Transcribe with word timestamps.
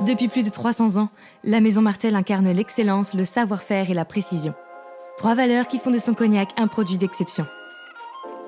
Depuis 0.00 0.28
plus 0.28 0.42
de 0.42 0.50
300 0.50 1.00
ans, 1.00 1.08
la 1.42 1.60
Maison 1.60 1.80
Martel 1.80 2.14
incarne 2.16 2.50
l'excellence, 2.50 3.14
le 3.14 3.24
savoir-faire 3.24 3.90
et 3.90 3.94
la 3.94 4.04
précision. 4.04 4.54
Trois 5.16 5.34
valeurs 5.34 5.68
qui 5.68 5.78
font 5.78 5.90
de 5.90 5.98
son 5.98 6.12
cognac 6.12 6.50
un 6.58 6.66
produit 6.66 6.98
d'exception. 6.98 7.46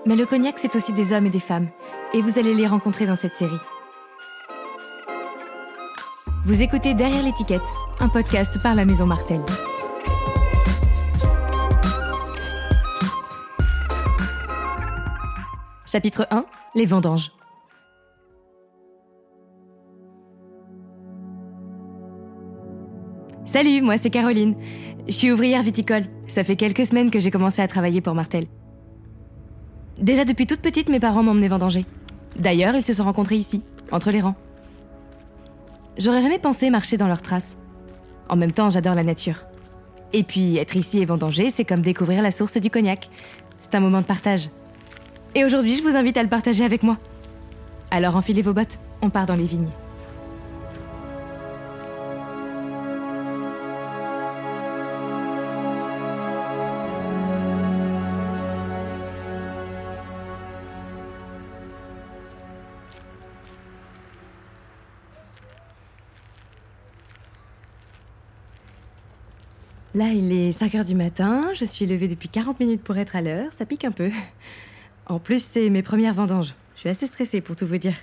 Mais 0.04 0.14
le 0.14 0.26
cognac, 0.26 0.58
c'est 0.58 0.76
aussi 0.76 0.92
des 0.92 1.14
hommes 1.14 1.24
et 1.24 1.30
des 1.30 1.40
femmes, 1.40 1.68
et 2.12 2.20
vous 2.20 2.38
allez 2.38 2.54
les 2.54 2.66
rencontrer 2.66 3.06
dans 3.06 3.16
cette 3.16 3.34
série. 3.34 3.56
Vous 6.44 6.62
écoutez 6.62 6.92
Derrière 6.92 7.22
l'étiquette, 7.22 7.62
un 7.98 8.10
podcast 8.10 8.62
par 8.62 8.74
la 8.74 8.84
Maison 8.84 9.06
Martel. 9.06 9.40
Chapitre 15.86 16.26
1 16.30 16.44
Les 16.74 16.84
vendanges. 16.84 17.32
Salut, 23.48 23.80
moi 23.80 23.96
c'est 23.96 24.10
Caroline. 24.10 24.54
Je 25.06 25.12
suis 25.12 25.32
ouvrière 25.32 25.62
viticole. 25.62 26.04
Ça 26.26 26.44
fait 26.44 26.54
quelques 26.54 26.84
semaines 26.84 27.10
que 27.10 27.18
j'ai 27.18 27.30
commencé 27.30 27.62
à 27.62 27.66
travailler 27.66 28.02
pour 28.02 28.14
Martel. 28.14 28.44
Déjà 29.98 30.26
depuis 30.26 30.46
toute 30.46 30.60
petite, 30.60 30.90
mes 30.90 31.00
parents 31.00 31.22
m'emmenaient 31.22 31.48
vendanger. 31.48 31.86
D'ailleurs, 32.38 32.74
ils 32.76 32.82
se 32.82 32.92
sont 32.92 33.04
rencontrés 33.04 33.36
ici, 33.36 33.62
entre 33.90 34.10
les 34.10 34.20
rangs. 34.20 34.34
J'aurais 35.96 36.20
jamais 36.20 36.38
pensé 36.38 36.68
marcher 36.68 36.98
dans 36.98 37.08
leurs 37.08 37.22
traces. 37.22 37.56
En 38.28 38.36
même 38.36 38.52
temps, 38.52 38.68
j'adore 38.68 38.94
la 38.94 39.02
nature. 39.02 39.46
Et 40.12 40.24
puis, 40.24 40.58
être 40.58 40.76
ici 40.76 40.98
et 40.98 41.06
vendanger, 41.06 41.48
c'est 41.48 41.64
comme 41.64 41.80
découvrir 41.80 42.20
la 42.20 42.30
source 42.30 42.58
du 42.58 42.68
cognac. 42.68 43.08
C'est 43.60 43.74
un 43.74 43.80
moment 43.80 44.02
de 44.02 44.06
partage. 44.06 44.50
Et 45.34 45.46
aujourd'hui, 45.46 45.74
je 45.74 45.82
vous 45.82 45.96
invite 45.96 46.18
à 46.18 46.22
le 46.22 46.28
partager 46.28 46.66
avec 46.66 46.82
moi. 46.82 46.98
Alors 47.90 48.14
enfilez 48.14 48.42
vos 48.42 48.52
bottes, 48.52 48.78
on 49.00 49.08
part 49.08 49.24
dans 49.24 49.36
les 49.36 49.44
vignes. 49.44 49.70
Là, 69.94 70.08
il 70.08 70.32
est 70.32 70.52
5 70.52 70.74
heures 70.74 70.84
du 70.84 70.94
matin, 70.94 71.42
je 71.54 71.64
suis 71.64 71.86
levée 71.86 72.08
depuis 72.08 72.28
40 72.28 72.60
minutes 72.60 72.82
pour 72.82 72.98
être 72.98 73.16
à 73.16 73.22
l'heure, 73.22 73.50
ça 73.52 73.64
pique 73.64 73.84
un 73.84 73.90
peu. 73.90 74.10
En 75.06 75.18
plus, 75.18 75.42
c'est 75.42 75.70
mes 75.70 75.82
premières 75.82 76.12
vendanges. 76.12 76.54
Je 76.74 76.80
suis 76.80 76.88
assez 76.90 77.06
stressée 77.06 77.40
pour 77.40 77.56
tout 77.56 77.66
vous 77.66 77.78
dire. 77.78 77.94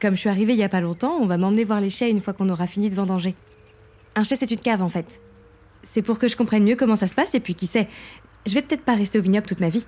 Comme 0.00 0.14
je 0.14 0.20
suis 0.20 0.28
arrivée 0.28 0.52
il 0.52 0.58
y 0.58 0.62
a 0.62 0.68
pas 0.68 0.82
longtemps, 0.82 1.16
on 1.18 1.26
va 1.26 1.38
m'emmener 1.38 1.64
voir 1.64 1.80
les 1.80 1.88
chais 1.88 2.10
une 2.10 2.20
fois 2.20 2.34
qu'on 2.34 2.50
aura 2.50 2.66
fini 2.66 2.90
de 2.90 2.94
vendanger. 2.94 3.34
Un 4.14 4.24
chai, 4.24 4.36
c'est 4.36 4.50
une 4.50 4.60
cave 4.60 4.82
en 4.82 4.90
fait. 4.90 5.20
C'est 5.82 6.02
pour 6.02 6.18
que 6.18 6.28
je 6.28 6.36
comprenne 6.36 6.64
mieux 6.64 6.76
comment 6.76 6.96
ça 6.96 7.06
se 7.06 7.14
passe 7.14 7.34
et 7.34 7.40
puis 7.40 7.54
qui 7.54 7.66
sait, 7.66 7.88
je 8.44 8.52
vais 8.52 8.62
peut-être 8.62 8.84
pas 8.84 8.94
rester 8.94 9.18
au 9.18 9.22
vignoble 9.22 9.46
toute 9.46 9.60
ma 9.60 9.70
vie. 9.70 9.86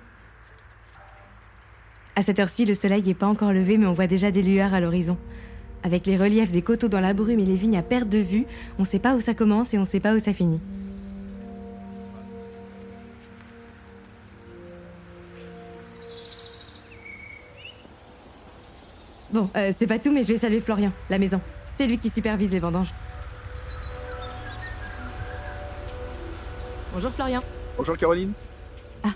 À 2.15 2.23
cette 2.23 2.39
heure-ci, 2.39 2.65
le 2.65 2.73
soleil 2.73 3.03
n'est 3.03 3.13
pas 3.13 3.27
encore 3.27 3.53
levé, 3.53 3.77
mais 3.77 3.85
on 3.85 3.93
voit 3.93 4.07
déjà 4.07 4.31
des 4.31 4.41
lueurs 4.41 4.73
à 4.73 4.79
l'horizon. 4.79 5.17
Avec 5.83 6.05
les 6.05 6.17
reliefs 6.17 6.51
des 6.51 6.61
coteaux 6.61 6.87
dans 6.87 6.99
la 6.99 7.13
brume 7.13 7.39
et 7.39 7.45
les 7.45 7.55
vignes 7.55 7.77
à 7.77 7.83
perte 7.83 8.09
de 8.09 8.17
vue, 8.17 8.45
on 8.79 8.83
sait 8.83 8.99
pas 8.99 9.15
où 9.15 9.21
ça 9.21 9.33
commence 9.33 9.73
et 9.73 9.77
on 9.77 9.85
sait 9.85 9.99
pas 9.99 10.13
où 10.13 10.19
ça 10.19 10.33
finit. 10.33 10.59
Bon, 19.31 19.49
euh, 19.55 19.71
c'est 19.77 19.87
pas 19.87 19.99
tout, 19.99 20.11
mais 20.11 20.23
je 20.23 20.29
vais 20.29 20.37
saluer 20.37 20.61
Florian, 20.61 20.91
la 21.09 21.19
maison. 21.19 21.39
C'est 21.77 21.85
lui 21.85 21.97
qui 21.97 22.09
supervise 22.09 22.51
les 22.53 22.59
vendanges. 22.59 22.93
Bonjour 26.93 27.11
Florian. 27.11 27.43
Bonjour 27.77 27.95
Caroline. 27.97 28.33
Ah, 29.03 29.13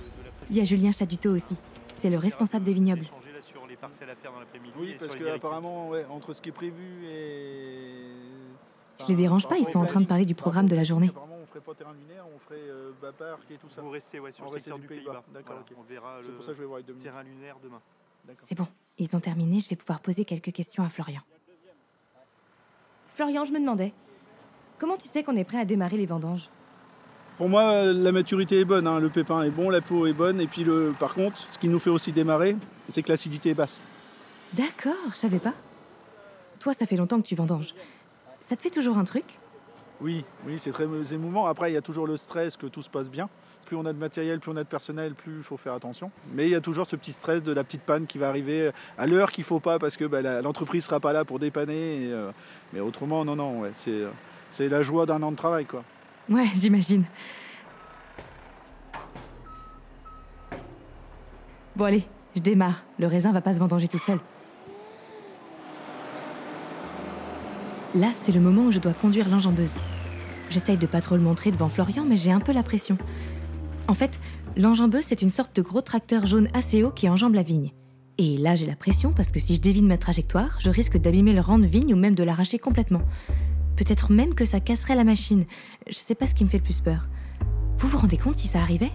il 0.52 0.58
y 0.58 0.62
a 0.62 0.64
Julien 0.64 0.92
Chaduto 0.92 1.32
aussi. 1.32 1.56
C'est 1.96 2.10
le 2.10 2.18
responsable 2.18 2.66
des 2.66 2.74
vignobles. 2.74 3.08
Oui, 4.78 4.96
parce 5.00 5.16
que 5.16 5.36
apparemment, 5.36 5.90
ouais, 5.90 6.06
entre 6.10 6.34
ce 6.34 6.42
qui 6.42 6.50
est 6.50 6.54
prévu 6.54 7.06
et. 7.06 8.12
Je 9.00 9.08
les 9.08 9.16
dérange 9.16 9.48
pas, 9.48 9.58
ils 9.58 9.66
sont 9.66 9.80
en 9.80 9.86
train 9.86 10.02
de 10.02 10.06
parler 10.06 10.26
du 10.26 10.36
programme 10.36 10.68
de 10.68 10.76
la 10.76 10.84
journée. 10.84 11.08
Apparemment, 11.08 11.38
on 11.42 11.46
ferait 11.48 11.60
pas 11.60 11.74
terrain 11.74 11.94
lunaire, 11.94 12.24
on 12.36 12.38
ferait 12.40 12.70
euh, 12.70 12.92
bas 13.02 13.12
parc 13.12 13.50
et 13.50 13.56
tout 13.56 13.70
ça. 13.70 13.82
Vous 13.82 13.90
restez 13.90 14.20
ouais, 14.20 14.32
sur 14.32 14.46
On 14.46 14.52
le 14.52 14.60
secteur 14.60 14.78
du 14.78 14.86
Pays-Bas. 14.86 15.12
Pays-Bas. 15.12 15.24
D'accord, 15.34 15.58
ok. 15.62 15.76
On 15.80 15.82
verra 15.82 16.18
C'est 16.22 16.28
le 16.28 16.34
pour 16.36 16.46
ça 16.46 16.52
que 16.52 16.58
je 16.58 16.62
vais 16.62 16.68
voir 16.68 16.80
avec 16.88 17.00
terrain 17.00 17.24
lunaire 17.24 17.56
demain. 17.64 17.82
C'est 18.42 18.56
bon, 18.56 18.68
ils 19.00 19.16
ont 19.16 19.20
terminé, 19.20 19.60
je 19.60 19.70
vais 19.70 19.76
pouvoir 19.76 20.00
poser 20.00 20.26
quelques 20.26 20.52
questions 20.52 20.84
à 20.84 20.90
Florian. 20.90 21.22
Florian, 23.16 23.46
je 23.46 23.52
me 23.52 23.60
demandais, 23.60 23.94
comment 24.78 24.98
tu 24.98 25.08
sais 25.08 25.24
qu'on 25.24 25.36
est 25.36 25.44
prêt 25.44 25.60
à 25.60 25.66
démarrer 25.66 25.98
les 25.98 26.06
vendanges? 26.06 26.50
Pour 27.38 27.50
moi, 27.50 27.86
la 27.86 28.12
maturité 28.12 28.60
est 28.60 28.66
bonne, 28.66 28.86
hein, 28.86 29.00
le 29.00 29.10
pépin 29.10 29.42
est 29.42 29.50
bon, 29.50 29.72
la 29.72 29.82
peau 29.82 30.06
est 30.06 30.14
bonne, 30.14 30.40
et 30.40 30.48
puis 30.48 30.64
le, 30.64 30.94
par 31.00 31.16
contre, 31.16 31.40
ce 31.50 31.58
qui 31.58 31.68
nous 31.68 31.80
fait 31.80 31.90
aussi 31.90 32.12
démarrer, 32.12 32.56
c'est 32.92 33.02
que 33.02 33.10
l'acidité 33.12 33.50
est 33.50 33.54
basse. 33.56 33.82
D'accord, 34.54 34.94
je 35.12 35.16
savais 35.16 35.40
pas. 35.40 35.54
Toi, 36.60 36.74
ça 36.74 36.86
fait 36.86 36.96
longtemps 36.96 37.22
que 37.22 37.28
tu 37.28 37.36
vendanges. 37.36 37.74
Ça 38.42 38.56
te 38.56 38.62
fait 38.62 38.70
toujours 38.70 38.98
un 38.98 39.04
truc? 39.04 39.26
Oui, 40.02 40.26
oui, 40.46 40.56
c'est 40.58 40.72
très 40.72 40.86
émouvant. 41.14 41.46
Après, 41.46 41.72
il 41.72 41.74
y 41.74 41.78
a 41.78 41.82
toujours 41.82 42.08
le 42.08 42.18
stress 42.18 42.58
que 42.58 42.66
tout 42.66 42.82
se 42.82 42.90
passe 42.90 43.10
bien. 43.10 43.30
Plus 43.66 43.78
on 43.78 43.86
a 43.86 43.94
de 43.94 43.98
matériel, 43.98 44.40
plus 44.40 44.52
on 44.52 44.58
a 44.58 44.64
de 44.64 44.68
personnel, 44.68 45.14
plus 45.14 45.38
il 45.38 45.44
faut 45.44 45.58
faire 45.58 45.74
attention. 45.74 46.12
Mais 46.34 46.46
il 46.46 46.52
y 46.52 46.56
a 46.56 46.62
toujours 46.62 46.88
ce 46.88 46.96
petit 46.96 47.14
stress 47.14 47.42
de 47.44 47.52
la 47.52 47.64
petite 47.64 47.84
panne 47.84 48.08
qui 48.08 48.18
va 48.18 48.28
arriver 48.28 48.72
à 48.98 49.08
l'heure 49.08 49.32
qu'il 49.32 49.44
faut 49.44 49.60
pas 49.60 49.80
parce 49.80 49.96
que 49.96 50.06
bah, 50.06 50.42
l'entreprise 50.42 50.84
sera 50.86 51.00
pas 51.00 51.14
là 51.14 51.24
pour 51.24 51.40
dépanner. 51.40 52.04
et, 52.04 52.12
euh, 52.12 52.32
mais 52.74 52.80
autrement, 52.80 53.24
non, 53.24 53.36
non, 53.36 53.62
ouais, 53.62 53.72
c'est, 53.76 53.92
euh, 53.92 54.10
c'est 54.52 54.68
la 54.68 54.82
joie 54.82 55.06
d'un 55.06 55.22
an 55.24 55.32
de 55.32 55.38
travail, 55.38 55.66
quoi. 55.66 55.84
Ouais, 56.30 56.50
j'imagine. 56.56 57.06
Bon 61.76 61.86
allez, 61.86 62.06
je 62.36 62.42
démarre. 62.42 62.84
Le 63.00 63.08
raisin 63.08 63.32
va 63.32 63.42
pas 63.42 63.54
se 63.54 63.60
vendanger 63.60 63.88
tout 63.88 64.00
seul. 64.00 64.20
Là, 67.94 68.08
c'est 68.16 68.32
le 68.32 68.40
moment 68.40 68.64
où 68.64 68.72
je 68.72 68.80
dois 68.80 68.94
conduire 68.94 69.28
l'enjambeuse. 69.28 69.76
J'essaye 70.50 70.78
de 70.78 70.88
pas 70.88 71.02
trop 71.02 71.16
le 71.16 71.22
montrer 71.22 71.52
devant 71.52 71.70
Florian, 71.70 72.06
mais 72.08 72.18
j'ai 72.18 72.32
un 72.32 72.40
peu 72.40 72.54
la 72.54 72.64
pression. 72.64 72.98
En 73.88 73.94
fait, 73.94 74.20
l'enjambeuse, 74.56 75.04
c'est 75.04 75.22
une 75.22 75.30
sorte 75.30 75.56
de 75.56 75.62
gros 75.62 75.82
tracteur 75.82 76.26
jaune 76.26 76.48
assez 76.54 76.84
haut 76.84 76.92
qui 76.92 77.10
enjambe 77.10 77.34
la 77.34 77.44
vigne. 77.44 77.72
Et 78.18 78.38
là, 78.38 78.56
j'ai 78.56 78.66
la 78.66 78.76
pression 78.76 79.12
parce 79.12 79.32
que 79.32 79.40
si 79.40 79.56
je 79.56 79.62
dévine 79.62 79.88
ma 79.88 79.98
trajectoire, 79.98 80.58
je 80.60 80.70
risque 80.70 80.98
d'abîmer 80.98 81.34
le 81.34 81.42
rang 81.42 81.60
de 81.60 81.66
vigne 81.66 81.94
ou 81.94 81.98
même 81.98 82.16
de 82.16 82.24
l'arracher 82.24 82.60
complètement. 82.60 83.02
Peut-être 83.76 84.12
même 84.12 84.36
que 84.36 84.46
ça 84.46 84.60
casserait 84.60 84.96
la 84.96 85.04
machine. 85.04 85.46
Je 85.88 85.96
sais 85.96 86.16
pas 86.16 86.28
ce 86.28 86.36
qui 86.36 86.44
me 86.44 86.50
fait 86.50 86.60
le 86.60 86.64
plus 86.64 86.82
peur. 86.82 87.08
Vous 87.78 87.88
vous 87.88 87.98
rendez 87.98 88.18
compte 88.18 88.36
si 88.36 88.48
ça 88.48 88.60
arrivait? 88.60 88.92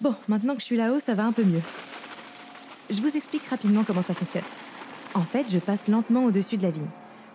Bon, 0.00 0.14
maintenant 0.28 0.54
que 0.54 0.60
je 0.60 0.66
suis 0.66 0.76
là-haut, 0.76 1.00
ça 1.00 1.14
va 1.14 1.26
un 1.26 1.32
peu 1.32 1.42
mieux. 1.42 1.62
Je 2.88 3.00
vous 3.00 3.16
explique 3.16 3.44
rapidement 3.46 3.82
comment 3.84 4.02
ça 4.02 4.14
fonctionne. 4.14 4.44
En 5.14 5.22
fait, 5.22 5.46
je 5.50 5.58
passe 5.58 5.88
lentement 5.88 6.24
au-dessus 6.24 6.56
de 6.56 6.62
la 6.62 6.70
vigne. 6.70 6.86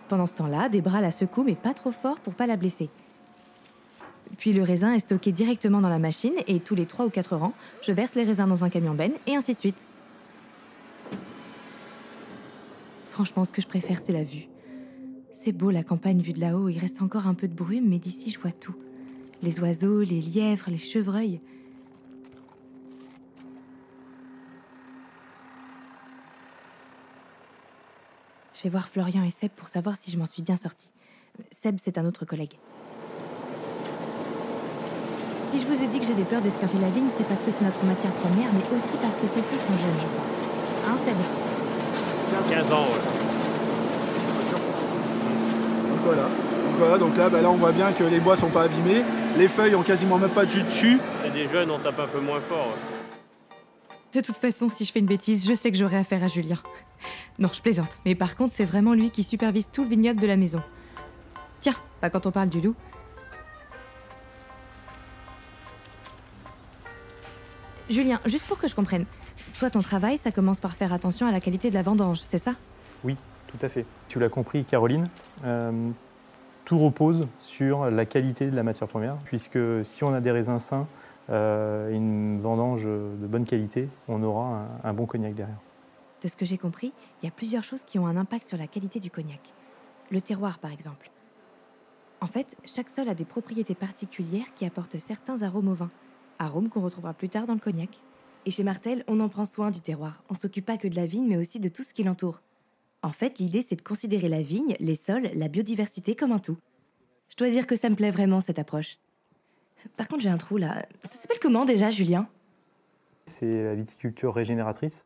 Pendant 0.08 0.26
ce 0.26 0.32
temps-là, 0.34 0.68
des 0.68 0.80
bras 0.80 1.00
la 1.00 1.10
secouent, 1.10 1.44
mais 1.44 1.54
pas 1.54 1.74
trop 1.74 1.92
fort 1.92 2.18
pour 2.20 2.34
pas 2.34 2.46
la 2.46 2.56
blesser. 2.56 2.88
Puis 4.38 4.52
le 4.52 4.62
raisin 4.62 4.94
est 4.94 5.00
stocké 5.00 5.30
directement 5.32 5.80
dans 5.80 5.88
la 5.88 5.98
machine 5.98 6.32
et 6.46 6.58
tous 6.58 6.74
les 6.74 6.86
3 6.86 7.06
ou 7.06 7.10
4 7.10 7.36
rangs, 7.36 7.52
je 7.82 7.92
verse 7.92 8.14
les 8.14 8.24
raisins 8.24 8.48
dans 8.48 8.64
un 8.64 8.70
camion 8.70 8.94
benne 8.94 9.12
et 9.26 9.36
ainsi 9.36 9.54
de 9.54 9.58
suite. 9.58 9.78
Franchement, 13.12 13.44
ce 13.44 13.52
que 13.52 13.62
je 13.62 13.68
préfère, 13.68 14.00
c'est 14.00 14.12
la 14.12 14.24
vue. 14.24 14.48
C'est 15.32 15.52
beau 15.52 15.70
la 15.70 15.84
campagne 15.84 16.20
vue 16.20 16.32
de 16.32 16.40
là-haut, 16.40 16.68
il 16.68 16.78
reste 16.78 17.02
encore 17.02 17.26
un 17.26 17.34
peu 17.34 17.46
de 17.46 17.54
brume, 17.54 17.88
mais 17.88 17.98
d'ici 17.98 18.30
je 18.30 18.40
vois 18.40 18.52
tout. 18.52 18.74
Les 19.42 19.60
oiseaux, 19.60 20.00
les 20.00 20.20
lièvres, 20.20 20.70
les 20.70 20.78
chevreuils. 20.78 21.40
Vais 28.64 28.70
voir 28.70 28.88
Florian 28.88 29.22
et 29.22 29.30
Seb 29.30 29.50
pour 29.54 29.68
savoir 29.68 29.96
si 29.98 30.10
je 30.10 30.18
m'en 30.18 30.26
suis 30.26 30.42
bien 30.42 30.56
sortie. 30.56 30.90
Seb, 31.52 31.76
c'est 31.78 31.98
un 31.98 32.06
autre 32.06 32.24
collègue. 32.24 32.58
Si 35.52 35.58
je 35.60 35.66
vous 35.66 35.82
ai 35.82 35.86
dit 35.86 36.00
que 36.00 36.06
j'avais 36.06 36.24
peur 36.24 36.40
d'esquinter 36.40 36.78
la 36.80 36.88
vigne, 36.88 37.08
c'est 37.16 37.26
parce 37.28 37.42
que 37.42 37.50
c'est 37.50 37.64
notre 37.64 37.84
matière 37.84 38.12
première, 38.12 38.50
mais 38.52 38.64
aussi 38.74 38.96
parce 39.00 39.16
que 39.16 39.26
celles-ci 39.28 39.56
sont 39.58 39.78
jeunes, 39.78 40.00
je 40.00 40.06
crois. 40.06 40.24
Hein, 40.88 40.96
Seb? 41.04 41.16
15 42.50 42.72
ans, 42.72 42.84
ouais. 42.84 42.88
Donc 45.90 46.00
voilà. 46.04 46.22
Donc 46.22 46.78
voilà, 46.78 46.98
donc 46.98 47.16
là, 47.16 47.28
bah, 47.28 47.42
là, 47.42 47.50
on 47.50 47.56
voit 47.56 47.72
bien 47.72 47.92
que 47.92 48.04
les 48.04 48.18
bois 48.18 48.36
sont 48.36 48.48
pas 48.48 48.62
abîmés, 48.62 49.02
les 49.36 49.48
feuilles 49.48 49.74
ont 49.74 49.82
quasiment 49.82 50.18
même 50.18 50.30
pas 50.30 50.44
de 50.46 50.50
jus 50.50 50.62
dessus. 50.62 50.98
C'est 51.22 51.32
des 51.32 51.48
jeunes, 51.48 51.70
on 51.70 51.78
tape 51.78 52.00
un 52.00 52.06
peu 52.08 52.20
moins 52.20 52.40
fort. 52.48 52.68
ouais. 52.68 52.93
De 54.14 54.20
toute 54.20 54.36
façon, 54.36 54.68
si 54.68 54.84
je 54.84 54.92
fais 54.92 55.00
une 55.00 55.06
bêtise, 55.06 55.46
je 55.48 55.54
sais 55.54 55.72
que 55.72 55.76
j'aurai 55.76 55.96
affaire 55.96 56.22
à 56.22 56.28
Julien. 56.28 56.58
Non, 57.40 57.50
je 57.52 57.60
plaisante. 57.60 57.98
Mais 58.04 58.14
par 58.14 58.36
contre, 58.36 58.54
c'est 58.54 58.64
vraiment 58.64 58.94
lui 58.94 59.10
qui 59.10 59.24
supervise 59.24 59.68
tout 59.72 59.82
le 59.82 59.90
vignoble 59.90 60.20
de 60.20 60.26
la 60.28 60.36
maison. 60.36 60.62
Tiens, 61.60 61.74
pas 62.00 62.10
quand 62.10 62.24
on 62.26 62.30
parle 62.30 62.48
du 62.48 62.60
loup. 62.60 62.76
Julien, 67.90 68.20
juste 68.24 68.46
pour 68.46 68.58
que 68.58 68.68
je 68.68 68.74
comprenne, 68.74 69.04
Toi, 69.58 69.70
ton 69.70 69.82
travail, 69.82 70.16
ça 70.16 70.30
commence 70.30 70.60
par 70.60 70.74
faire 70.74 70.92
attention 70.92 71.26
à 71.26 71.32
la 71.32 71.40
qualité 71.40 71.68
de 71.70 71.74
la 71.74 71.82
vendange, 71.82 72.20
c'est 72.26 72.38
ça? 72.38 72.54
Oui, 73.02 73.16
tout 73.48 73.58
à 73.62 73.68
fait. 73.68 73.84
Tu 74.08 74.18
l'as 74.18 74.28
compris, 74.28 74.64
Caroline. 74.64 75.06
euh, 75.44 75.90
tout 76.64 76.78
repose 76.78 77.26
sur 77.38 77.90
la 77.90 78.06
qualité 78.06 78.50
de 78.50 78.56
la 78.56 78.62
matière 78.62 78.88
première, 78.88 79.16
puisque 79.26 79.58
si 79.82 80.02
on 80.02 80.14
a 80.14 80.20
des 80.20 80.30
raisins 80.30 80.58
sains, 80.58 80.86
une 81.28 82.40
vendange 82.40 82.84
de 82.84 83.26
bonne 83.26 83.44
qualité, 83.44 83.88
on 84.08 84.22
aura 84.22 84.68
un, 84.84 84.90
un 84.90 84.92
bon 84.92 85.06
cognac 85.06 85.34
derrière. 85.34 85.58
De 86.22 86.28
ce 86.28 86.36
que 86.36 86.44
j'ai 86.44 86.58
compris, 86.58 86.92
il 87.22 87.26
y 87.26 87.28
a 87.28 87.32
plusieurs 87.32 87.64
choses 87.64 87.84
qui 87.84 87.98
ont 87.98 88.06
un 88.06 88.16
impact 88.16 88.48
sur 88.48 88.56
la 88.56 88.66
qualité 88.66 89.00
du 89.00 89.10
cognac. 89.10 89.40
Le 90.10 90.20
terroir, 90.20 90.58
par 90.58 90.72
exemple. 90.72 91.10
En 92.20 92.26
fait, 92.26 92.56
chaque 92.64 92.88
sol 92.88 93.08
a 93.08 93.14
des 93.14 93.26
propriétés 93.26 93.74
particulières 93.74 94.54
qui 94.54 94.64
apportent 94.64 94.98
certains 94.98 95.42
arômes 95.42 95.68
au 95.68 95.74
vin. 95.74 95.90
Arômes 96.38 96.70
qu'on 96.70 96.80
retrouvera 96.80 97.12
plus 97.12 97.28
tard 97.28 97.46
dans 97.46 97.52
le 97.52 97.60
cognac. 97.60 97.90
Et 98.46 98.50
chez 98.50 98.64
Martel, 98.64 99.04
on 99.08 99.20
en 99.20 99.28
prend 99.28 99.44
soin 99.44 99.70
du 99.70 99.80
terroir. 99.80 100.22
On 100.30 100.34
s'occupe 100.34 100.64
pas 100.64 100.78
que 100.78 100.88
de 100.88 100.96
la 100.96 101.04
vigne, 101.04 101.28
mais 101.28 101.36
aussi 101.36 101.60
de 101.60 101.68
tout 101.68 101.82
ce 101.82 101.92
qui 101.92 102.02
l'entoure. 102.02 102.40
En 103.02 103.12
fait, 103.12 103.38
l'idée, 103.38 103.60
c'est 103.60 103.76
de 103.76 103.82
considérer 103.82 104.28
la 104.28 104.40
vigne, 104.40 104.76
les 104.80 104.96
sols, 104.96 105.30
la 105.34 105.48
biodiversité 105.48 106.16
comme 106.16 106.32
un 106.32 106.38
tout. 106.38 106.56
Je 107.28 107.36
dois 107.36 107.50
dire 107.50 107.66
que 107.66 107.76
ça 107.76 107.90
me 107.90 107.96
plaît 107.96 108.10
vraiment, 108.10 108.40
cette 108.40 108.58
approche. 108.58 108.98
Par 109.96 110.08
contre, 110.08 110.22
j'ai 110.22 110.30
un 110.30 110.38
trou 110.38 110.56
là. 110.56 110.84
Ça 111.02 111.16
s'appelle 111.16 111.38
comment 111.40 111.64
déjà, 111.64 111.90
Julien? 111.90 112.26
C'est 113.26 113.64
la 113.64 113.74
viticulture 113.74 114.34
régénératrice. 114.34 115.04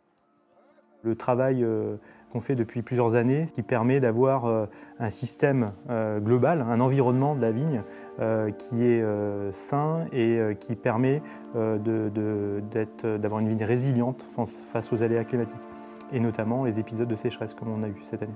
Le 1.04 1.14
travail 1.14 1.62
euh, 1.62 1.96
qu'on 2.32 2.40
fait 2.40 2.56
depuis 2.56 2.82
plusieurs 2.82 3.14
années, 3.14 3.46
qui 3.54 3.62
permet 3.62 4.00
d'avoir 4.00 4.46
euh, 4.46 4.66
un 4.98 5.10
système 5.10 5.72
euh, 5.88 6.18
global, 6.18 6.62
un 6.62 6.80
environnement 6.80 7.34
de 7.36 7.40
la 7.40 7.52
vigne 7.52 7.82
qui 8.58 8.84
est 8.84 9.04
sain 9.52 10.06
et 10.12 10.40
qui 10.58 10.74
permet 10.74 11.22
d'avoir 11.54 13.38
une 13.38 13.48
vigne 13.48 13.62
résiliente 13.62 14.26
face- 14.72 14.92
aux 14.92 15.04
aléas 15.04 15.22
climatiques, 15.22 15.54
et 16.12 16.18
notamment 16.18 16.64
les 16.64 16.80
épisodes 16.80 17.06
de 17.06 17.14
sécheresse 17.14 17.54
comme 17.54 17.68
on 17.68 17.84
a 17.84 17.88
eu 17.88 17.94
cette 18.02 18.24
année. 18.24 18.34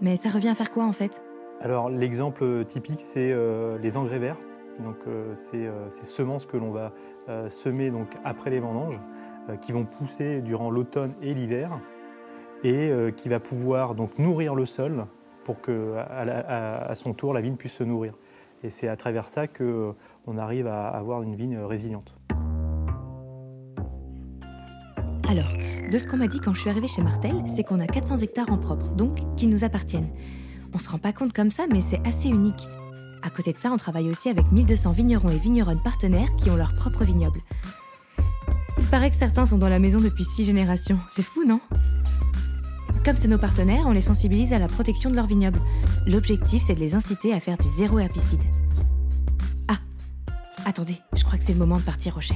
Mais 0.00 0.16
ça 0.16 0.30
revient 0.30 0.48
à 0.48 0.54
faire 0.54 0.70
quoi 0.70 0.84
en 0.86 0.92
fait? 0.92 1.22
Alors 1.60 1.90
l'exemple 1.90 2.64
typique, 2.64 3.00
c'est 3.02 3.36
les 3.82 3.96
engrais 3.98 4.18
verts. 4.18 4.38
Donc 4.80 4.96
euh, 5.06 5.34
c'est 5.36 5.66
euh, 5.66 5.90
ces 5.90 6.04
semences 6.04 6.46
que 6.46 6.56
l'on 6.56 6.70
va 6.70 6.92
euh, 7.28 7.48
semer 7.48 7.92
après 8.24 8.50
les 8.50 8.60
vendanges, 8.60 9.00
qui 9.60 9.72
vont 9.72 9.84
pousser 9.84 10.40
durant 10.40 10.70
l'automne 10.70 11.14
et 11.20 11.34
l'hiver, 11.34 11.80
et 12.62 12.92
qui 13.16 13.28
va 13.28 13.40
pouvoir 13.40 13.96
nourrir 14.16 14.54
le 14.54 14.66
sol 14.66 15.06
pour 15.42 15.60
que 15.60 15.96
à, 15.96 16.94
son 16.94 17.12
tour 17.12 17.34
la 17.34 17.40
vigne 17.40 17.56
puisse 17.56 17.72
se 17.72 17.82
nourrir. 17.82 18.14
Et 18.62 18.70
c'est 18.70 18.86
à 18.86 18.94
travers 18.94 19.26
ça 19.26 19.48
que 19.48 19.94
on 20.28 20.38
arrive 20.38 20.68
à 20.68 20.86
avoir 20.86 21.24
une 21.24 21.34
vigne 21.34 21.58
résiliente. 21.58 22.14
Alors, 25.28 25.52
de 25.90 25.98
ce 25.98 26.06
qu'on 26.06 26.18
m'a 26.18 26.28
dit 26.28 26.38
quand 26.38 26.54
je 26.54 26.60
suis 26.60 26.70
arrivée 26.70 26.86
chez 26.86 27.02
Martel, 27.02 27.34
c'est 27.46 27.64
qu'on 27.64 27.80
a 27.80 27.88
400 27.88 28.18
hectares 28.18 28.52
en 28.52 28.58
propre, 28.58 28.92
donc 28.92 29.16
qui 29.34 29.48
nous 29.48 29.64
appartiennent. 29.64 30.12
On 30.72 30.78
se 30.78 30.88
rend 30.88 30.98
pas 30.98 31.12
compte 31.12 31.32
comme 31.32 31.50
ça, 31.50 31.64
mais 31.68 31.80
c'est 31.80 32.00
assez 32.06 32.28
unique. 32.28 32.68
À 33.22 33.30
côté 33.30 33.52
de 33.52 33.58
ça, 33.58 33.70
on 33.72 33.76
travaille 33.76 34.08
aussi 34.08 34.28
avec 34.28 34.50
1200 34.50 34.92
vignerons 34.92 35.30
et 35.30 35.38
vigneronnes 35.38 35.82
partenaires 35.82 36.34
qui 36.36 36.50
ont 36.50 36.56
leur 36.56 36.74
propre 36.74 37.04
vignoble. 37.04 37.40
Il 38.78 38.84
paraît 38.86 39.10
que 39.10 39.16
certains 39.16 39.46
sont 39.46 39.58
dans 39.58 39.68
la 39.68 39.78
maison 39.78 40.00
depuis 40.00 40.24
six 40.24 40.44
générations. 40.44 40.98
C'est 41.08 41.22
fou, 41.22 41.44
non? 41.46 41.60
Comme 43.04 43.16
c'est 43.16 43.28
nos 43.28 43.38
partenaires, 43.38 43.84
on 43.86 43.92
les 43.92 44.00
sensibilise 44.00 44.52
à 44.52 44.58
la 44.58 44.68
protection 44.68 45.10
de 45.10 45.16
leur 45.16 45.26
vignoble. 45.26 45.60
L'objectif, 46.06 46.62
c'est 46.64 46.74
de 46.74 46.80
les 46.80 46.94
inciter 46.94 47.32
à 47.32 47.40
faire 47.40 47.58
du 47.58 47.68
zéro 47.68 47.98
herbicide. 47.98 48.42
Ah 49.68 49.78
Attendez, 50.64 50.96
je 51.14 51.24
crois 51.24 51.38
que 51.38 51.44
c'est 51.44 51.52
le 51.52 51.58
moment 51.58 51.78
de 51.78 51.82
partir 51.82 52.16
au 52.16 52.20
chai. 52.20 52.34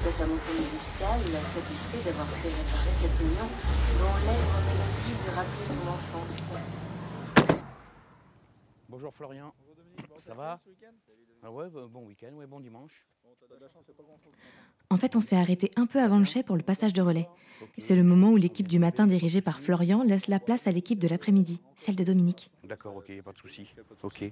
Il 0.00 0.04
consultait 0.04 0.18
sa 0.18 0.26
moto 0.28 0.52
médicale, 0.54 1.20
il 1.26 1.34
a 1.36 1.40
satisfait 1.40 2.02
d'avoir 2.04 2.28
fait 2.36 2.48
réparer 2.48 2.90
cette 3.02 3.20
union 3.20 3.48
dont 3.98 4.14
lèvre 4.26 4.58
mélodie 4.68 5.14
lui 5.24 5.30
rappelait 5.34 5.66
son 5.66 5.88
enfance. 5.88 7.58
Bonjour 8.88 9.12
Florian. 9.14 9.52
Ça 10.18 10.34
va 10.34 10.60
Ah 11.42 11.50
ouais, 11.50 11.66
bon 11.90 12.06
week-end, 12.06 12.32
ouais, 12.34 12.46
bon 12.46 12.60
dimanche. 12.60 13.04
En 14.90 14.96
fait, 14.96 15.16
on 15.16 15.20
s'est 15.20 15.36
arrêté 15.36 15.70
un 15.76 15.86
peu 15.86 16.00
avant 16.00 16.18
le 16.18 16.24
chai 16.24 16.42
pour 16.44 16.56
le 16.56 16.62
passage 16.62 16.92
de 16.92 17.02
relais. 17.02 17.28
C'est 17.76 17.96
le 17.96 18.04
moment 18.04 18.30
où 18.30 18.36
l'équipe 18.36 18.68
du 18.68 18.78
matin 18.78 19.06
dirigée 19.08 19.40
par 19.40 19.58
Florian 19.58 20.04
laisse 20.04 20.28
la 20.28 20.38
place 20.38 20.66
à 20.68 20.70
l'équipe 20.70 20.98
de 21.00 21.08
l'après-midi, 21.08 21.60
celle 21.74 21.96
de 21.96 22.04
Dominique. 22.04 22.50
D'accord, 22.64 22.96
ok, 22.96 23.20
pas 23.22 23.32
de 23.32 23.38
souci. 23.38 23.68
Ok. 24.02 24.24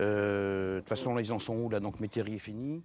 Euh, 0.00 0.76
De 0.76 0.80
toute 0.80 0.88
façon, 0.88 1.14
là, 1.14 1.20
ils 1.20 1.32
en 1.32 1.38
sont 1.40 1.54
où 1.56 1.68
là? 1.68 1.80
Donc 1.80 1.98
métairie 2.00 2.36
est 2.36 2.38
fini 2.38 2.82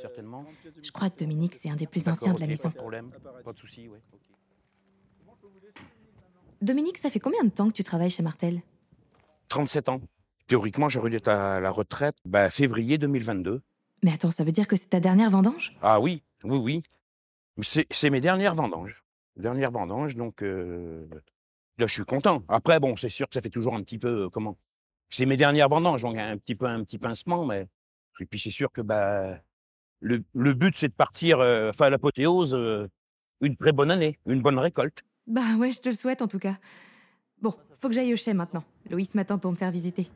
Certainement. 0.00 0.46
Je 0.82 0.90
crois 0.90 1.10
que 1.10 1.18
Dominique, 1.18 1.54
c'est 1.54 1.70
un 1.70 1.76
des 1.76 1.86
plus 1.86 2.08
anciens 2.08 2.34
de 2.34 2.40
la 2.40 2.46
maison. 2.46 2.70
Pas 2.70 2.74
de 2.74 2.78
problème, 2.78 3.10
pas 3.44 3.52
de 3.52 3.58
souci, 3.58 3.88
ouais. 3.88 4.00
Dominique, 6.60 6.98
ça 6.98 7.10
fait 7.10 7.20
combien 7.20 7.44
de 7.44 7.50
temps 7.50 7.68
que 7.68 7.74
tu 7.74 7.84
travailles 7.84 8.10
chez 8.10 8.22
Martel? 8.22 8.62
37 9.48 9.88
ans. 9.88 10.00
Théoriquement, 10.48 10.88
j'aurais 10.88 11.10
dû 11.10 11.16
être 11.16 11.28
à 11.28 11.60
la 11.60 11.70
retraite 11.70 12.16
bah, 12.24 12.50
février 12.50 12.98
2022. 12.98 13.62
Mais 14.02 14.12
attends, 14.12 14.30
ça 14.30 14.44
veut 14.44 14.52
dire 14.52 14.66
que 14.66 14.76
c'est 14.76 14.88
ta 14.88 15.00
dernière 15.00 15.30
vendange? 15.30 15.76
Ah 15.82 16.00
oui, 16.00 16.22
oui, 16.44 16.58
oui. 16.58 16.82
C'est 17.90 18.10
mes 18.10 18.20
dernières 18.20 18.54
vendanges. 18.54 19.04
Dernières 19.36 19.70
vendanges, 19.70 20.16
donc 20.16 20.42
euh, 20.42 21.06
là, 21.78 21.86
je 21.86 21.92
suis 21.92 22.04
content. 22.04 22.42
Après, 22.48 22.80
bon, 22.80 22.96
c'est 22.96 23.08
sûr 23.08 23.28
que 23.28 23.34
ça 23.34 23.40
fait 23.40 23.50
toujours 23.50 23.74
un 23.74 23.82
petit 23.82 23.98
peu, 23.98 24.24
euh, 24.24 24.28
comment? 24.30 24.56
C'est 25.10 25.26
mes 25.26 25.36
dernières 25.36 25.68
vendanges, 25.68 26.02
donc 26.02 26.16
un 26.16 26.36
petit 26.38 26.54
peu 26.54 26.66
un 26.66 26.82
petit 26.82 26.98
pincement, 26.98 27.44
mais 27.46 27.68
et 28.20 28.26
puis 28.26 28.40
c'est 28.40 28.50
sûr 28.50 28.72
que 28.72 28.80
bah 28.80 29.38
le, 30.00 30.22
le 30.34 30.52
but 30.52 30.76
c'est 30.76 30.88
de 30.88 30.92
partir, 30.94 31.40
euh, 31.40 31.70
enfin 31.70 31.86
à 31.86 31.90
l'apothéose, 31.90 32.54
euh, 32.54 32.88
une 33.40 33.56
très 33.56 33.72
bonne 33.72 33.90
année, 33.90 34.18
une 34.26 34.40
bonne 34.42 34.58
récolte. 34.58 35.02
Bah 35.26 35.56
ouais, 35.58 35.72
je 35.72 35.80
te 35.80 35.88
le 35.88 35.94
souhaite 35.94 36.22
en 36.22 36.28
tout 36.28 36.38
cas. 36.38 36.56
Bon, 37.40 37.54
faut 37.80 37.88
que 37.88 37.94
j'aille 37.94 38.12
au 38.12 38.16
chai 38.16 38.34
maintenant. 38.34 38.64
Loïs 38.90 39.14
m'attend 39.14 39.38
pour 39.38 39.50
me 39.50 39.56
faire 39.56 39.70
visiter. 39.70 40.10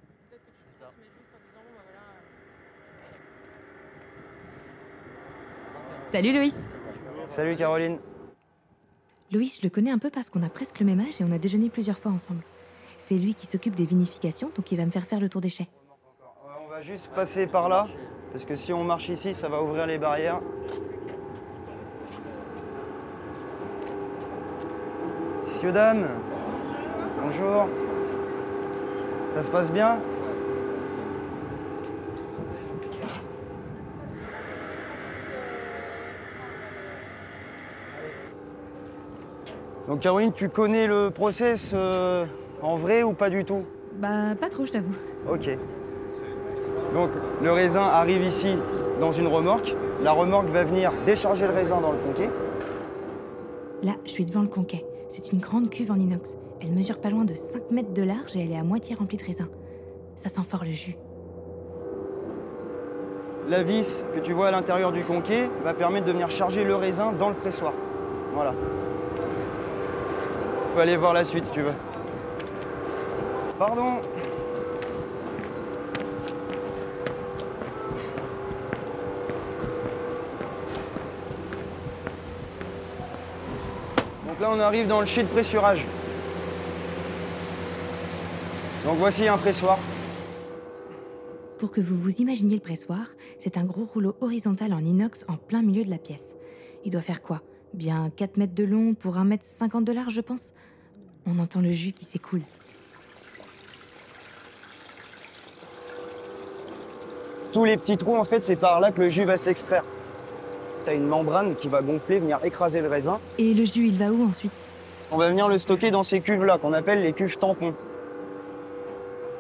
Salut 6.13 6.33
Loïs 6.33 6.67
Salut 7.25 7.57
Caroline. 7.57 7.99
Loïs, 9.31 9.57
je 9.57 9.63
le 9.63 9.71
connais 9.71 9.91
un 9.91 9.99
peu 9.99 10.11
parce 10.11 10.29
qu'on 10.29 10.43
a 10.43 10.51
presque 10.51 10.81
le 10.81 10.87
même 10.87 11.01
âge 11.01 11.21
et 11.21 11.25
on 11.25 11.33
a 11.33 11.39
déjeuné 11.39 11.71
plusieurs 11.71 11.99
fois 11.99 12.13
ensemble. 12.13 12.43
C'est 12.99 13.15
lui 13.15 13.35
qui 13.35 13.47
s'occupe 13.47 13.75
des 13.75 13.87
vinifications, 13.87 14.51
donc 14.55 14.71
il 14.71 14.77
va 14.77 14.85
me 14.85 14.91
faire 14.91 15.07
faire 15.07 15.21
le 15.21 15.31
tour 15.31 15.41
des 15.41 15.49
chais. 15.49 15.69
On 16.63 16.69
va 16.69 16.83
juste 16.83 17.11
passer 17.15 17.47
par 17.47 17.71
là, 17.71 17.87
parce 18.33 18.45
que 18.45 18.57
si 18.57 18.73
on 18.73 18.83
marche 18.83 19.09
ici, 19.09 19.35
ça 19.35 19.49
va 19.49 19.63
ouvrir 19.63 19.87
les 19.87 19.99
barrières. 19.99 20.41
Dames, 25.71 26.09
bonjour. 27.23 27.69
Ça 29.31 29.43
se 29.45 29.51
passe 29.51 29.71
bien? 29.71 29.99
Donc 39.87 40.01
Caroline, 40.01 40.33
tu 40.33 40.49
connais 40.49 40.87
le 40.87 41.11
process 41.11 41.71
euh, 41.75 42.27
en 42.61 42.75
vrai 42.77 43.05
ou 43.05 43.13
pas 43.13 43.31
du 43.31 43.45
tout? 43.45 43.65
Bah, 43.95 44.35
pas 44.41 44.49
trop, 44.49 44.67
je 44.67 44.73
t'avoue. 44.73 44.95
Ok. 45.29 45.49
Donc 46.95 47.11
le 47.41 47.53
raisin 47.53 47.83
arrive 47.83 48.23
ici 48.23 48.57
dans 49.01 49.11
une 49.11 49.27
remorque. 49.27 49.75
La 50.03 50.13
remorque 50.13 50.49
va 50.49 50.65
venir 50.65 50.93
décharger 51.07 51.47
le 51.47 51.53
raisin 51.53 51.81
dans 51.81 51.93
le 51.93 51.99
conquet. 51.99 52.31
Là, 53.83 53.93
je 54.05 54.11
suis 54.11 54.25
devant 54.25 54.43
le 54.43 54.49
conquet. 54.49 54.85
C'est 55.09 55.33
une 55.33 55.41
grande 55.41 55.71
cuve 55.71 55.91
en 55.91 55.97
inox. 55.97 56.37
Elle 56.61 56.71
mesure 56.71 56.99
pas 56.99 57.11
loin 57.11 57.25
de 57.25 57.35
5 57.35 57.71
mètres 57.71 57.93
de 57.93 58.03
large 58.03 58.37
et 58.37 58.41
elle 58.41 58.53
est 58.53 58.59
à 58.59 58.63
moitié 58.63 58.95
remplie 58.95 59.17
de 59.17 59.25
raisin. 59.25 59.49
Ça 60.17 60.29
sent 60.29 60.43
fort 60.49 60.65
le 60.65 60.71
jus. 60.71 60.97
La 63.49 63.65
vis 63.65 64.05
que 64.15 64.21
tu 64.21 64.33
vois 64.33 64.49
à 64.49 64.51
l'intérieur 64.53 64.93
du 64.93 65.03
conquet 65.03 65.51
va 65.65 65.75
permettre 65.75 66.07
de 66.07 66.13
venir 66.13 66.31
charger 66.31 66.63
le 66.63 66.77
raisin 66.77 67.13
dans 67.13 67.29
le 67.29 67.35
pressoir. 67.35 67.73
Voilà. 68.35 68.55
Faut 70.73 70.81
aller 70.81 70.97
voir 70.97 71.13
la 71.13 71.25
suite 71.25 71.47
si 71.47 71.53
tu 71.53 71.63
veux. 71.63 71.75
Pardon. 73.59 74.01
Là 84.43 84.51
on 84.53 84.59
arrive 84.59 84.89
dans 84.89 85.01
le 85.01 85.07
chai 85.07 85.23
de 85.23 85.29
pressurage. 85.29 85.85
Donc 88.85 88.97
voici 88.99 89.29
un 89.29 89.39
pressoir. 89.39 89.79
Pour 91.59 91.71
que 91.71 91.81
vous 91.81 91.97
vous 91.97 92.17
imaginiez 92.17 92.57
le 92.57 92.61
pressoir, 92.61 93.07
c'est 93.39 93.57
un 93.57 93.65
gros 93.65 93.85
rouleau 93.85 94.17
horizontal 94.21 94.75
en 94.75 94.85
inox 94.85 95.25
en 95.29 95.37
plein 95.37 95.63
milieu 95.63 95.85
de 95.85 95.91
la 95.91 95.99
pièce. 95.99 96.35
Il 96.85 96.91
doit 96.91 97.03
faire 97.03 97.23
quoi? 97.23 97.41
Bien 97.73 98.11
4 98.17 98.37
mètres 98.37 98.55
de 98.55 98.65
long 98.65 98.95
pour 98.95 99.17
1 99.17 99.25
mètre 99.25 99.45
50 99.45 99.85
de 99.85 99.93
large, 99.93 100.15
je 100.15 100.21
pense? 100.21 100.53
On 101.25 101.39
entend 101.39 101.61
le 101.61 101.71
jus 101.71 101.93
qui 101.93 102.05
s'écoule. 102.05 102.43
Tous 107.53 107.65
les 107.65 107.77
petits 107.77 107.97
trous, 107.97 108.17
en 108.17 108.25
fait, 108.25 108.41
c'est 108.41 108.57
par 108.57 108.81
là 108.81 108.91
que 108.91 109.01
le 109.01 109.09
jus 109.09 109.25
va 109.25 109.37
s'extraire. 109.37 109.85
Tu 110.85 110.91
as 110.91 110.95
une 110.95 111.07
membrane 111.07 111.55
qui 111.55 111.69
va 111.69 111.81
gonfler, 111.81 112.19
venir 112.19 112.41
écraser 112.45 112.81
le 112.81 112.89
raisin. 112.89 113.21
Et 113.39 113.55
le 113.55 113.65
jus, 113.65 113.87
il 113.87 113.99
va 113.99 114.07
où 114.07 114.29
ensuite? 114.29 114.53
On 115.13 115.17
va 115.17 115.29
venir 115.29 115.47
le 115.47 115.59
stocker 115.59 115.91
dans 115.91 116.03
ces 116.03 116.21
cuves-là, 116.21 116.59
qu'on 116.59 116.73
appelle 116.73 117.03
les 117.03 117.13
cuves 117.13 117.37
tampons. 117.39 117.75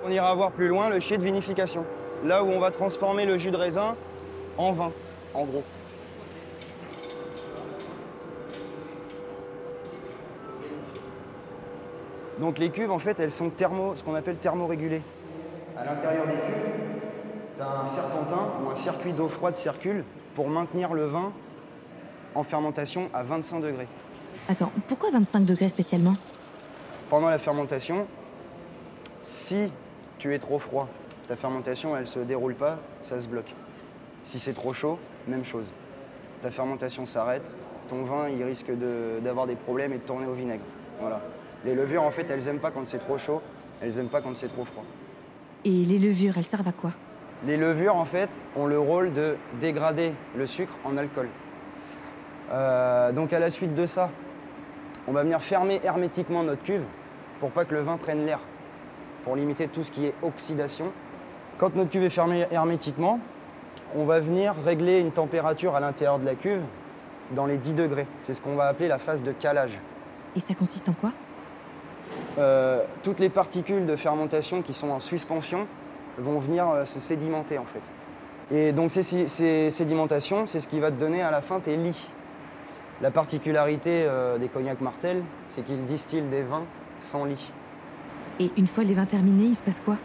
On 0.05 0.11
ira 0.11 0.35
voir 0.35 0.53
plus 0.53 0.69
loin 0.69 0.89
le 0.89 1.01
chier 1.01 1.19
de 1.19 1.25
vinification. 1.25 1.85
Là 2.25 2.45
où 2.45 2.49
on 2.49 2.61
va 2.61 2.71
transformer 2.71 3.25
le 3.25 3.39
jus 3.39 3.51
de 3.51 3.57
raisin 3.57 3.97
en 4.57 4.71
vin, 4.71 4.93
en 5.35 5.45
gros. 5.45 5.65
Donc 12.39 12.59
les 12.59 12.71
cuves, 12.71 12.91
en 12.91 12.99
fait, 12.99 13.19
elles 13.19 13.33
sont 13.33 13.51
thermo, 13.51 13.95
ce 13.97 14.05
qu'on 14.05 14.15
appelle 14.15 14.37
thermorégulées. 14.37 15.03
À 15.77 15.85
l'intérieur 15.85 16.27
des 16.27 16.33
cuves, 16.33 17.01
tu 17.57 17.63
as 17.63 17.81
un 17.81 17.87
serpentin 17.87 18.49
ou 18.65 18.71
un 18.71 18.75
circuit 18.75 19.13
d'eau 19.13 19.29
froide 19.29 19.57
circule 19.57 20.05
pour 20.35 20.49
maintenir 20.49 20.93
le 20.95 21.07
vin 21.07 21.33
en 22.35 22.43
fermentation 22.43 23.09
à 23.13 23.23
25 23.23 23.61
degrés. 23.61 23.89
Attends, 24.49 24.73
pourquoi 24.89 25.11
25 25.11 25.45
degrés 25.45 25.69
spécialement? 25.69 26.17
Pendant 27.11 27.29
la 27.29 27.39
fermentation, 27.39 28.07
si 29.23 29.69
tu 30.19 30.35
es 30.35 30.39
trop 30.39 30.59
froid, 30.59 30.89
ta 31.29 31.37
fermentation 31.37 31.97
elle 31.97 32.07
se 32.07 32.19
déroule 32.21 32.55
pas, 32.55 32.79
ça 33.03 33.21
se 33.21 33.29
bloque. 33.29 33.53
Si 34.25 34.39
c'est 34.39 34.55
trop 34.55 34.73
chaud, 34.73 34.99
même 35.29 35.45
chose. 35.45 35.67
Ta 36.41 36.51
fermentation 36.51 37.07
s'arrête, 37.07 37.55
ton 37.89 38.03
vin 38.05 38.29
il 38.29 38.43
risque 38.43 38.71
de- 38.71 39.21
d'avoir 39.23 39.47
des 39.47 39.55
problèmes 39.57 39.93
et 39.93 39.99
de 39.99 40.03
tourner 40.03 40.27
au 40.27 40.33
vinaigre. 40.33 40.65
Voilà. 41.01 41.21
Les 41.65 41.75
levures 41.75 42.03
en 42.03 42.11
fait 42.11 42.29
elles 42.31 42.49
aiment 42.49 42.59
pas 42.59 42.71
quand 42.71 42.87
c'est 42.87 42.99
trop 42.99 43.19
chaud, 43.19 43.41
elles 43.81 43.99
aiment 43.99 44.09
pas 44.09 44.21
quand 44.21 44.35
c'est 44.35 44.49
trop 44.49 44.65
froid. 44.65 44.85
Et 45.65 45.71
les 45.85 45.99
levures, 46.01 46.37
elles 46.39 46.45
servent 46.47 46.67
à 46.67 46.73
quoi? 46.73 46.91
Les 47.47 47.57
levures, 47.57 47.97
en 47.97 48.05
fait, 48.05 48.31
ont 48.57 48.67
le 48.67 48.79
rôle 48.79 49.13
de 49.13 49.37
dégrader 49.61 50.13
le 50.37 50.47
sucre 50.47 50.75
en 50.85 50.97
alcool. 50.97 51.29
Euh, 52.53 53.11
donc, 53.13 53.33
à 53.33 53.41
la 53.41 53.51
suite 53.51 53.75
de 53.75 53.87
ça, 53.87 54.11
on 55.09 55.13
va 55.13 55.23
venir 55.23 55.43
fermer 55.43 55.81
hermétiquement 55.83 56.45
notre 56.45 56.63
cuve 56.63 56.85
pour 57.41 57.51
pas 57.51 57.65
que 57.65 57.75
le 57.75 57.81
vin 57.81 57.97
prenne 57.97 58.25
l'air, 58.25 58.39
pour 59.25 59.35
limiter 59.35 59.67
tout 59.67 59.83
ce 59.83 59.91
qui 59.91 60.07
est 60.07 60.15
oxydation. 60.23 60.93
Quand 61.59 61.75
notre 61.75 61.91
cuve 61.91 62.05
est 62.05 62.11
fermée 62.11 62.47
hermétiquement, 62.53 63.19
on 63.97 64.05
va 64.05 64.21
venir 64.21 64.55
régler 64.65 65.01
une 65.01 65.11
température 65.11 65.75
à 65.75 65.81
l'intérieur 65.81 66.21
de 66.21 66.25
la 66.25 66.37
cuve 66.37 66.63
dans 67.33 67.47
les 67.47 67.57
10 67.57 67.75
degrés. 67.75 68.07
C'est 68.21 68.35
ce 68.35 68.41
qu'on 68.41 68.55
va 68.55 68.69
appeler 68.69 68.89
la 68.89 68.99
phase 68.99 69.23
de 69.23 69.33
calage. 69.33 69.81
Et 70.37 70.41
ça 70.41 70.55
consiste 70.55 70.89
en 70.89 70.93
quoi? 70.93 71.11
Euh, 72.39 72.83
toutes 73.03 73.21
les 73.21 73.29
particules 73.29 73.87
de 73.87 73.97
fermentation 73.97 74.63
qui 74.63 74.73
sont 74.73 74.91
en 74.91 75.01
suspension 75.01 75.67
vont 76.19 76.39
venir 76.39 76.69
euh, 76.69 76.85
se 76.85 77.01
sédimenter 77.01 77.59
en 77.59 77.65
fait. 77.65 77.83
Et 78.55 78.73
donc 78.73 78.91
ces, 78.91 79.03
ces- 79.03 79.29
ces 79.29 79.71
sédimentations, 79.71 80.47
c'est 80.47 80.61
ce 80.61 80.69
qui 80.69 80.81
va 80.81 80.91
te 80.91 81.01
donner 81.01 81.23
à 81.23 81.31
la 81.31 81.41
fin 81.41 81.61
tes 81.61 81.77
lits. 81.77 82.09
La 83.01 83.11
particularité 83.11 84.05
euh, 84.05 84.39
des 84.39 84.49
cognacs 84.49 84.81
Martel, 84.81 85.23
c'est 85.47 85.63
qu'ils 85.65 85.85
distillent 85.85 86.23
des 86.23 86.43
vins 86.43 86.65
sans 86.99 87.25
lit. 87.25 87.51
Et 88.39 88.51
une 88.57 88.67
fois 88.67 88.85
les 88.85 88.95
vins 88.95 89.07
terminés, 89.07 89.45
il 89.47 89.55
se 89.55 89.63
passe 89.63 89.81
quoi? 89.81 89.97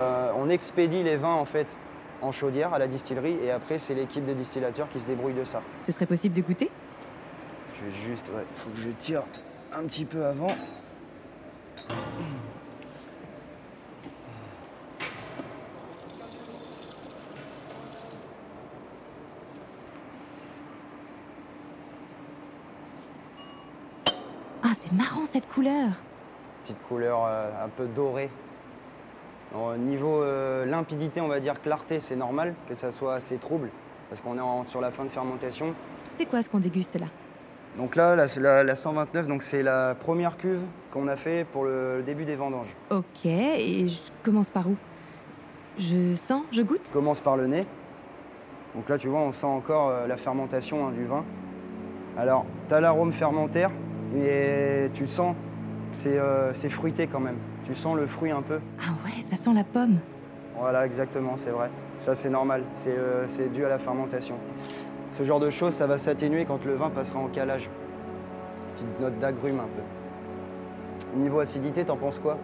Euh, 0.00 0.32
on 0.36 0.48
expédie 0.48 1.02
les 1.02 1.16
vins 1.16 1.34
en 1.34 1.44
fait 1.44 1.74
en 2.22 2.32
chaudière 2.32 2.72
à 2.74 2.78
la 2.78 2.86
distillerie 2.88 3.36
et 3.44 3.50
après 3.50 3.78
c'est 3.78 3.94
l'équipe 3.94 4.24
de 4.26 4.32
distillateurs 4.32 4.88
qui 4.88 5.00
se 5.00 5.06
débrouille 5.06 5.34
de 5.34 5.44
ça. 5.44 5.62
Ce 5.82 5.92
serait 5.92 6.06
possible 6.06 6.34
de 6.34 6.42
goûter? 6.42 6.70
Je 7.78 7.84
vais 7.86 8.08
juste, 8.08 8.26
ouais, 8.34 8.44
faut 8.54 8.70
que 8.70 8.78
je 8.78 8.88
tire 8.90 9.22
un 9.72 9.84
petit 9.84 10.06
peu 10.06 10.24
avant. 10.24 10.56
Ah, 24.62 24.72
c'est 24.76 24.92
marrant 24.92 25.26
cette 25.26 25.46
couleur 25.66 25.88
petite 26.62 26.76
couleur 26.88 27.24
euh, 27.26 27.64
un 27.64 27.68
peu 27.68 27.86
dorée. 27.86 28.28
Au 29.54 29.76
niveau 29.76 30.20
euh, 30.22 30.64
limpidité, 30.66 31.20
on 31.20 31.28
va 31.28 31.38
dire 31.38 31.60
clarté, 31.62 32.00
c'est 32.00 32.16
normal 32.16 32.54
que 32.68 32.74
ça 32.74 32.90
soit 32.90 33.14
assez 33.14 33.36
trouble 33.36 33.68
parce 34.08 34.20
qu'on 34.20 34.36
est 34.36 34.40
en- 34.40 34.64
sur 34.64 34.80
la 34.80 34.90
fin 34.90 35.04
de 35.04 35.08
fermentation. 35.08 35.74
C'est 36.16 36.26
quoi 36.26 36.42
ce 36.42 36.50
qu'on 36.50 36.58
déguste 36.58 36.98
là? 36.98 37.06
Donc 37.78 37.94
là, 37.94 38.16
là, 38.16 38.26
c'est 38.26 38.40
la, 38.40 38.64
la 38.64 38.74
129, 38.74 39.28
donc 39.28 39.42
c'est 39.42 39.62
la 39.62 39.94
première 39.94 40.36
cuve 40.36 40.62
qu'on 40.90 41.06
a 41.08 41.14
fait 41.16 41.44
pour 41.52 41.64
le, 41.64 41.98
le 41.98 42.02
début 42.02 42.24
des 42.24 42.34
vendanges. 42.34 42.74
Ok, 42.90 43.26
et 43.26 43.86
je 43.86 43.98
commence 44.24 44.50
par 44.50 44.68
où? 44.68 44.76
Je 45.78 46.14
sens, 46.16 46.42
je 46.52 46.62
goûte? 46.62 46.80
On 46.90 46.92
commence 46.94 47.20
par 47.20 47.36
le 47.36 47.46
nez. 47.46 47.64
Donc 48.74 48.88
là, 48.88 48.98
tu 48.98 49.06
vois, 49.08 49.20
on 49.20 49.30
sent 49.30 49.46
encore 49.46 49.88
euh, 49.90 50.06
la 50.08 50.16
fermentation 50.16 50.86
hein, 50.88 50.90
du 50.90 51.04
vin. 51.04 51.24
Alors, 52.16 52.44
tu 52.68 52.74
as 52.74 52.80
l'arôme 52.80 53.12
fermentaire 53.12 53.70
et 54.16 54.88
tu 54.94 55.06
sens 55.06 55.34
que 55.34 55.45
c'est 55.96 56.18
euh, 56.18 56.52
c'est 56.52 56.68
fruité 56.68 57.06
quand 57.06 57.20
même. 57.20 57.36
Tu 57.64 57.74
sens 57.74 57.96
le 57.96 58.06
fruit 58.06 58.30
un 58.30 58.42
peu. 58.42 58.58
Ah 58.80 58.92
ouais, 59.04 59.22
ça 59.22 59.36
sent 59.36 59.54
la 59.54 59.64
pomme. 59.64 59.98
Voilà, 60.58 60.84
exactement, 60.84 61.34
c'est 61.36 61.50
vrai. 61.50 61.70
Ça, 61.98 62.14
c'est 62.14 62.28
normal, 62.28 62.62
c'est 62.72 62.90
euh, 62.90 63.26
c'est 63.26 63.50
dû 63.50 63.64
à 63.64 63.68
la 63.68 63.78
fermentation. 63.78 64.36
Ce 65.10 65.22
genre 65.22 65.40
de 65.40 65.48
choses, 65.48 65.72
ça 65.72 65.86
va 65.86 65.96
s'atténuer 65.96 66.44
quand 66.44 66.64
le 66.64 66.74
vin 66.74 66.90
passera 66.90 67.18
en 67.18 67.28
calage. 67.28 67.70
Petite 68.74 69.00
note 69.00 69.18
d'agrumes 69.18 69.60
un 69.60 69.68
peu. 69.68 71.18
Niveau 71.18 71.40
acidité, 71.40 71.84
t'en 71.84 71.96
penses 71.96 72.18
quoi? 72.18 72.36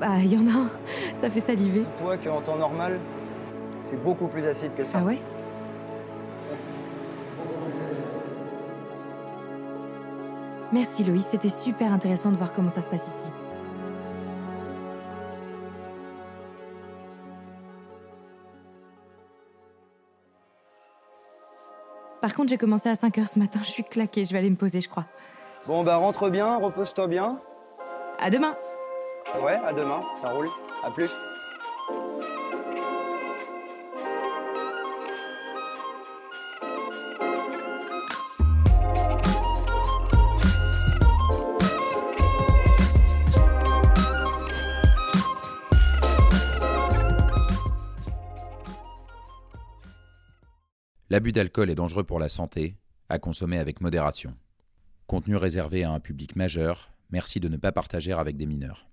Bah, 0.00 0.16
il 0.18 0.32
y 0.32 0.36
en 0.36 0.46
a 0.48 0.58
un, 0.64 0.70
ça 1.20 1.30
fait 1.30 1.40
saliver. 1.40 1.80
Dis-toi 1.80 2.16
qu'en 2.16 2.40
temps 2.40 2.56
normal, 2.56 2.98
c'est 3.82 4.02
beaucoup 4.02 4.26
plus 4.26 4.44
acide 4.46 4.74
que 4.74 4.84
ça. 4.84 4.98
Ah 5.00 5.04
ouais? 5.04 5.18
Merci 10.72 11.02
Loïs, 11.04 11.26
c'était 11.26 11.48
super 11.48 11.92
intéressant 11.92 12.30
de 12.30 12.36
voir 12.36 12.52
comment 12.52 12.70
ça 12.70 12.80
se 12.80 12.88
passe 12.88 13.06
ici. 13.06 13.32
Par 22.20 22.34
contre, 22.34 22.50
j'ai 22.50 22.58
commencé 22.58 22.88
à 22.88 22.92
5h 22.94 23.28
ce 23.28 23.38
matin, 23.38 23.60
je 23.62 23.70
suis 23.70 23.84
claquée, 23.84 24.24
je 24.24 24.32
vais 24.32 24.38
aller 24.38 24.50
me 24.50 24.56
poser, 24.56 24.80
je 24.80 24.88
crois. 24.88 25.06
Bon, 25.66 25.82
bah 25.82 25.96
rentre 25.96 26.28
bien, 26.28 26.58
repose-toi 26.58 27.06
bien. 27.06 27.40
À 28.18 28.30
demain 28.30 28.54
Ouais, 29.42 29.56
à 29.56 29.72
demain, 29.72 30.02
ça 30.16 30.30
roule. 30.30 30.48
À 30.84 30.90
plus. 30.90 31.10
L'abus 51.12 51.32
d'alcool 51.32 51.70
est 51.70 51.74
dangereux 51.74 52.04
pour 52.04 52.20
la 52.20 52.28
santé, 52.28 52.76
à 53.08 53.18
consommer 53.18 53.58
avec 53.58 53.80
modération. 53.80 54.32
Contenu 55.08 55.34
réservé 55.34 55.82
à 55.82 55.90
un 55.90 55.98
public 55.98 56.36
majeur, 56.36 56.92
merci 57.10 57.40
de 57.40 57.48
ne 57.48 57.56
pas 57.56 57.72
partager 57.72 58.12
avec 58.12 58.36
des 58.36 58.46
mineurs. 58.46 58.86